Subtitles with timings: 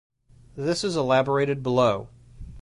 [0.57, 2.09] This is elaborated below.